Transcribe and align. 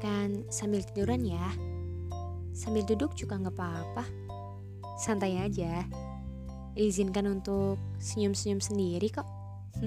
Asalkan 0.00 0.48
sambil 0.48 0.80
tiduran 0.80 1.28
ya. 1.28 1.52
Sambil 2.56 2.88
duduk 2.88 3.12
juga 3.20 3.36
nggak 3.36 3.52
apa-apa. 3.52 4.08
Santai 4.96 5.36
aja. 5.36 5.84
Izinkan 6.72 7.28
untuk 7.28 7.76
senyum-senyum 8.00 8.64
sendiri 8.64 9.12
kok. 9.12 9.28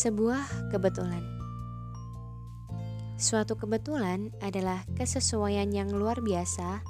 Sebuah 0.00 0.72
kebetulan. 0.72 1.20
Suatu 3.20 3.52
kebetulan 3.60 4.32
adalah 4.40 4.80
kesesuaian 4.96 5.68
yang 5.68 5.92
luar 5.92 6.24
biasa 6.24 6.80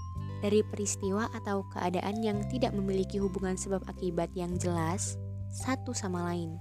dari 0.47 0.63
peristiwa 0.63 1.27
atau 1.35 1.67
keadaan 1.75 2.23
yang 2.23 2.39
tidak 2.55 2.71
memiliki 2.71 3.19
hubungan 3.19 3.59
sebab 3.59 3.83
akibat 3.91 4.31
yang 4.39 4.55
jelas 4.63 5.19
satu 5.51 5.91
sama 5.91 6.23
lain. 6.31 6.55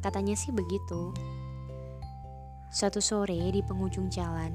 Katanya 0.00 0.32
sih 0.40 0.56
begitu. 0.56 1.12
Suatu 2.76 3.00
sore 3.00 3.40
di 3.40 3.64
penghujung 3.64 4.12
jalan, 4.12 4.52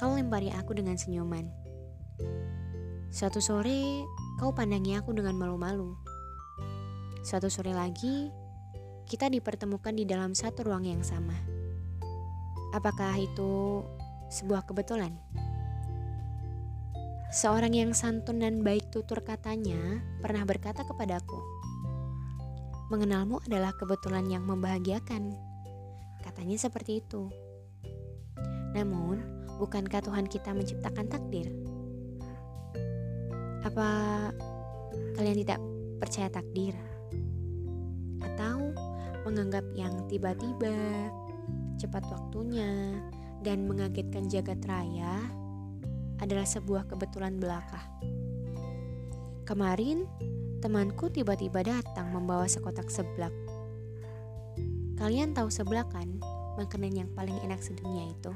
kau 0.00 0.16
lempari 0.16 0.48
aku 0.48 0.72
dengan 0.72 0.96
senyuman. 0.96 1.44
Suatu 3.12 3.36
sore, 3.44 4.08
kau 4.40 4.56
pandangi 4.56 4.96
aku 4.96 5.12
dengan 5.12 5.36
malu-malu. 5.36 5.92
Suatu 7.20 7.52
sore 7.52 7.76
lagi, 7.76 8.32
kita 9.04 9.28
dipertemukan 9.28 9.92
di 9.92 10.08
dalam 10.08 10.32
satu 10.32 10.72
ruang 10.72 10.88
yang 10.88 11.04
sama. 11.04 11.36
Apakah 12.72 13.20
itu 13.20 13.84
sebuah 14.32 14.64
kebetulan? 14.64 15.12
Seorang 17.28 17.76
yang 17.76 17.92
santun 17.92 18.40
dan 18.40 18.64
baik 18.64 18.88
tutur 18.88 19.20
katanya 19.20 20.00
pernah 20.24 20.48
berkata 20.48 20.80
kepadaku, 20.80 21.36
"Mengenalmu 22.88 23.44
adalah 23.44 23.76
kebetulan 23.76 24.32
yang 24.32 24.48
membahagiakan." 24.48 25.47
Katanya 26.38 26.70
seperti 26.70 27.02
itu. 27.02 27.26
Namun, 28.70 29.18
bukankah 29.58 30.06
Tuhan 30.06 30.30
kita 30.30 30.54
menciptakan 30.54 31.10
takdir? 31.10 31.50
Apa 33.66 33.90
kalian 35.18 35.42
tidak 35.42 35.58
percaya 35.98 36.30
takdir? 36.30 36.78
Atau 38.22 38.70
menganggap 39.26 39.66
yang 39.74 40.06
tiba-tiba 40.06 41.10
cepat 41.74 42.06
waktunya, 42.06 43.02
dan 43.42 43.66
mengagetkan 43.66 44.30
jagat 44.30 44.62
raya 44.62 45.18
adalah 46.22 46.46
sebuah 46.46 46.86
kebetulan 46.86 47.34
belaka. 47.34 47.82
Kemarin, 49.42 50.06
temanku 50.62 51.10
tiba-tiba 51.10 51.66
datang 51.66 52.14
membawa 52.14 52.46
sekotak 52.46 52.86
seblak. 52.94 53.34
Kalian 54.98 55.30
tahu 55.30 55.46
seblak 55.46 55.94
kan? 55.94 56.18
Makanan 56.58 56.90
yang 56.90 57.08
paling 57.14 57.38
enak 57.46 57.62
sedunia 57.62 58.10
itu. 58.10 58.34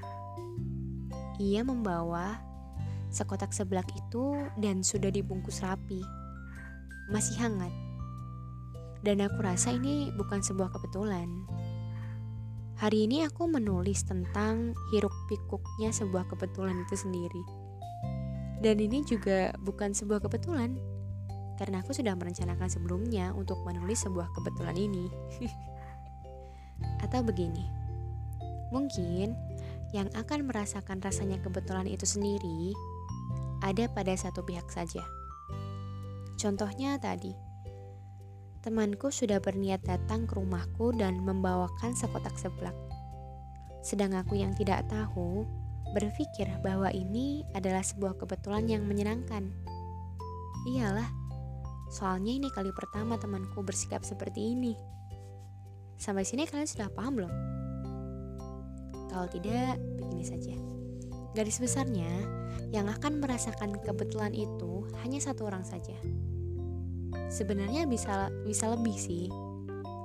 Ia 1.42 1.66
membawa 1.66 2.38
sekotak 3.10 3.50
seblak 3.50 3.90
itu 3.98 4.38
dan 4.62 4.86
sudah 4.86 5.10
dibungkus 5.10 5.58
rapi. 5.58 5.98
Masih 7.10 7.34
hangat. 7.42 7.74
Dan 9.02 9.26
aku 9.26 9.42
rasa 9.42 9.74
ini 9.74 10.14
bukan 10.14 10.38
sebuah 10.38 10.70
kebetulan. 10.70 11.26
Hari 12.78 13.10
ini 13.10 13.26
aku 13.26 13.50
menulis 13.50 14.06
tentang 14.06 14.78
hiruk 14.94 15.14
pikuknya 15.26 15.90
sebuah 15.90 16.30
kebetulan 16.30 16.78
itu 16.86 16.94
sendiri. 16.94 17.42
Dan 18.62 18.78
ini 18.78 19.02
juga 19.02 19.50
bukan 19.66 19.90
sebuah 19.90 20.22
kebetulan, 20.22 20.78
karena 21.58 21.82
aku 21.82 21.90
sudah 21.90 22.14
merencanakan 22.14 22.70
sebelumnya 22.70 23.34
untuk 23.34 23.58
menulis 23.66 24.06
sebuah 24.06 24.30
kebetulan 24.38 24.78
ini. 24.78 25.10
Atau 27.02 27.26
begini, 27.26 27.66
mungkin 28.70 29.34
yang 29.92 30.08
akan 30.16 30.48
merasakan 30.48 31.02
rasanya 31.02 31.36
kebetulan 31.42 31.84
itu 31.90 32.08
sendiri 32.08 32.72
ada 33.60 33.90
pada 33.90 34.14
satu 34.16 34.40
pihak 34.46 34.66
saja. 34.72 35.04
Contohnya 36.40 36.96
tadi, 36.98 37.34
Temanku 38.62 39.10
sudah 39.10 39.42
berniat 39.42 39.82
datang 39.82 40.22
ke 40.22 40.38
rumahku 40.38 40.94
dan 40.94 41.18
membawakan 41.18 41.98
sekotak 41.98 42.38
seblak. 42.38 42.78
Sedang 43.82 44.14
aku 44.14 44.38
yang 44.38 44.54
tidak 44.54 44.86
tahu 44.86 45.42
berpikir 45.90 46.46
bahwa 46.62 46.86
ini 46.94 47.42
adalah 47.58 47.82
sebuah 47.82 48.14
kebetulan 48.22 48.70
yang 48.70 48.86
menyenangkan. 48.86 49.50
Iyalah, 50.70 51.10
soalnya 51.90 52.38
ini 52.38 52.54
kali 52.54 52.70
pertama 52.70 53.18
temanku 53.18 53.66
bersikap 53.66 54.06
seperti 54.06 54.54
ini. 54.54 54.78
Sampai 56.02 56.26
sini 56.26 56.50
kalian 56.50 56.66
sudah 56.66 56.90
paham 56.90 57.14
belum? 57.14 57.34
Kalau 59.06 59.30
tidak, 59.30 59.78
begini 60.02 60.26
saja. 60.26 60.50
Garis 61.30 61.62
besarnya, 61.62 62.10
yang 62.74 62.90
akan 62.90 63.22
merasakan 63.22 63.78
kebetulan 63.78 64.34
itu 64.34 64.82
hanya 65.06 65.22
satu 65.22 65.46
orang 65.46 65.62
saja, 65.62 65.94
sebenarnya 67.30 67.86
bisa 67.86 68.34
bisa 68.42 68.74
lebih 68.74 68.98
sih 68.98 69.30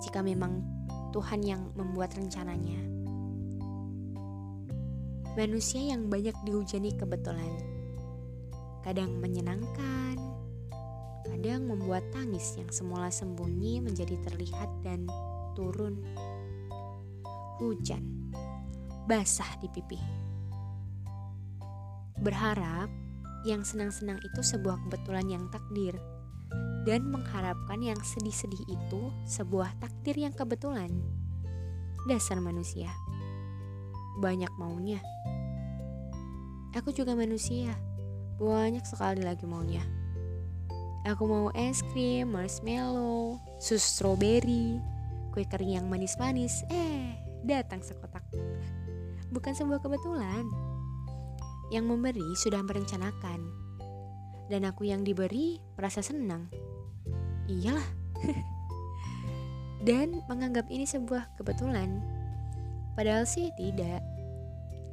jika 0.05 0.21
memang 0.21 0.61
Tuhan 1.17 1.41
yang 1.41 1.73
membuat 1.73 2.13
rencananya. 2.13 2.77
Manusia 5.33 5.81
yang 5.81 6.13
banyak 6.13 6.37
dihujani 6.45 6.93
kebetulan, 6.93 7.57
kadang 8.85 9.17
menyenangkan, 9.17 10.21
kadang 11.25 11.65
membuat 11.65 12.05
tangis 12.13 12.53
yang 12.53 12.69
semula 12.69 13.09
sembunyi 13.09 13.81
menjadi 13.81 14.13
terlihat 14.29 14.69
dan 14.85 15.09
turun. 15.57 15.97
Hujan, 17.57 18.29
basah 19.09 19.57
di 19.57 19.65
pipi. 19.73 19.97
Berharap 22.21 22.93
yang 23.49 23.65
senang-senang 23.65 24.21
itu 24.21 24.41
sebuah 24.45 24.77
kebetulan 24.85 25.25
yang 25.25 25.43
takdir 25.49 25.97
dan 26.85 27.09
mengharapkan 27.09 27.81
yang 27.81 27.97
sedih-sedih 27.97 28.61
itu 28.69 29.01
sebuah 29.25 29.73
takdir 29.81 30.13
yang 30.21 30.31
kebetulan. 30.37 30.93
Dasar 32.05 32.37
manusia. 32.37 32.93
Banyak 34.21 34.53
maunya. 34.61 35.01
Aku 36.77 36.93
juga 36.93 37.17
manusia. 37.17 37.73
Banyak 38.37 38.85
sekali 38.85 39.25
lagi 39.25 39.49
maunya. 39.49 39.81
Aku 41.07 41.23
mau 41.23 41.47
es 41.55 41.79
krim, 41.91 42.35
marshmallow, 42.35 43.39
sus 43.63 43.79
strawberry, 43.79 44.77
kue 45.37 45.45
kering 45.45 45.77
yang 45.77 45.85
manis-manis. 45.85 46.65
Eh, 46.73 47.13
datang 47.45 47.85
sekotak. 47.85 48.25
Bukan 49.29 49.53
sebuah 49.53 49.85
kebetulan. 49.85 50.49
Yang 51.69 51.85
memberi 51.85 52.25
sudah 52.33 52.65
merencanakan. 52.65 53.45
Dan 54.49 54.65
aku 54.65 54.89
yang 54.89 55.05
diberi 55.05 55.61
merasa 55.77 56.01
senang 56.01 56.49
iyalah 57.47 57.87
dan 59.87 60.19
menganggap 60.27 60.67
ini 60.67 60.83
sebuah 60.83 61.31
kebetulan 61.39 62.03
padahal 62.93 63.23
sih 63.23 63.49
tidak 63.55 64.03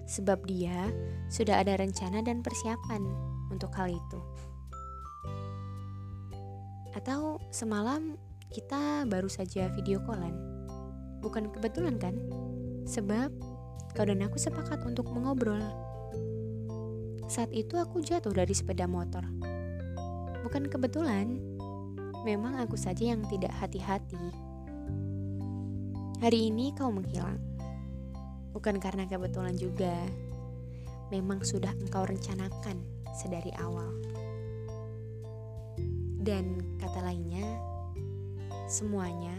sebab 0.07 0.39
dia 0.47 0.93
sudah 1.27 1.61
ada 1.61 1.75
rencana 1.75 2.23
dan 2.23 2.41
persiapan 2.47 3.03
untuk 3.51 3.75
hal 3.75 3.91
itu 3.91 4.21
atau 6.95 7.43
semalam 7.51 8.15
kita 8.55 9.03
baru 9.11 9.27
saja 9.27 9.67
video 9.75 9.99
callan 10.07 10.39
bukan 11.19 11.51
kebetulan 11.51 11.99
kan 11.99 12.15
sebab 12.87 13.35
kau 13.99 14.07
dan 14.07 14.23
aku 14.23 14.39
sepakat 14.39 14.79
untuk 14.87 15.11
mengobrol 15.11 15.61
saat 17.27 17.51
itu 17.51 17.75
aku 17.75 17.99
jatuh 17.99 18.31
dari 18.31 18.55
sepeda 18.55 18.87
motor 18.87 19.27
bukan 20.47 20.71
kebetulan 20.71 21.43
Memang 22.25 22.57
aku 22.57 22.73
saja 22.81 23.13
yang 23.13 23.21
tidak 23.29 23.53
hati-hati. 23.61 24.17
Hari 26.25 26.49
ini 26.49 26.73
kau 26.73 26.89
menghilang. 26.89 27.37
Bukan 28.57 28.81
karena 28.81 29.05
kebetulan 29.05 29.53
juga. 29.61 29.93
Memang 31.13 31.45
sudah 31.45 31.69
engkau 31.77 32.09
rencanakan 32.09 32.81
sedari 33.13 33.53
awal. 33.61 33.93
Dan 36.25 36.65
kata 36.81 37.05
lainnya, 37.05 37.45
semuanya, 38.65 39.37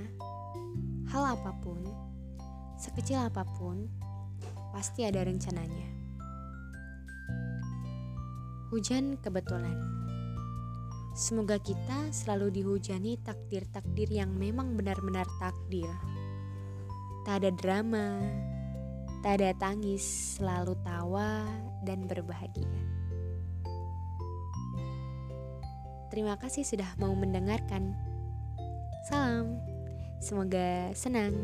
hal 1.09 1.33
apa 1.33 1.49
pun, 1.65 1.81
sekecil 2.77 3.25
apa 3.25 3.41
pun, 3.57 3.89
pasti 4.69 5.01
ada 5.01 5.25
rencananya. 5.25 5.89
Hujan 8.69 9.17
kebetulan. 9.17 9.77
Semoga 11.15 11.57
kita 11.57 12.11
selalu 12.11 12.59
dihujani 12.59 13.17
takdir-takdir 13.23 14.11
yang 14.11 14.35
memang 14.35 14.75
benar-benar 14.77 15.25
takdir. 15.39 15.89
Tak 17.23 17.41
ada 17.41 17.49
drama, 17.55 18.19
tak 19.23 19.41
ada 19.41 19.57
tangis, 19.57 20.37
selalu 20.37 20.77
tawa 20.85 21.47
dan 21.81 22.05
berbahagia. 22.05 22.77
Terima 26.13 26.37
kasih 26.37 26.61
sudah 26.61 26.93
mau 27.01 27.15
mendengarkan. 27.17 28.14
Salam, 29.05 29.61
semoga 30.17 30.89
senang. 30.97 31.37